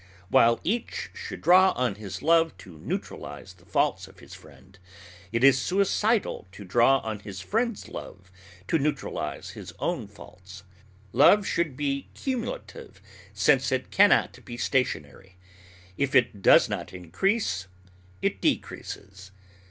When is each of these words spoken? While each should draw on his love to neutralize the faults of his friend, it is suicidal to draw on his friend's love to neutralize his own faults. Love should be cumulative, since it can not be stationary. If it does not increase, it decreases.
While 0.29 0.59
each 0.63 1.11
should 1.13 1.41
draw 1.41 1.73
on 1.73 1.93
his 1.93 2.23
love 2.23 2.57
to 2.57 2.79
neutralize 2.79 3.53
the 3.53 3.67
faults 3.67 4.07
of 4.07 4.17
his 4.17 4.33
friend, 4.33 4.79
it 5.31 5.43
is 5.43 5.61
suicidal 5.61 6.47
to 6.53 6.65
draw 6.65 6.97
on 7.01 7.19
his 7.19 7.39
friend's 7.39 7.87
love 7.87 8.31
to 8.67 8.79
neutralize 8.79 9.51
his 9.51 9.73
own 9.77 10.07
faults. 10.07 10.63
Love 11.13 11.45
should 11.45 11.77
be 11.77 12.07
cumulative, 12.15 12.99
since 13.31 13.71
it 13.71 13.91
can 13.91 14.09
not 14.09 14.43
be 14.43 14.57
stationary. 14.57 15.37
If 15.99 16.15
it 16.15 16.41
does 16.41 16.67
not 16.67 16.93
increase, 16.93 17.67
it 18.23 18.41
decreases. 18.41 19.29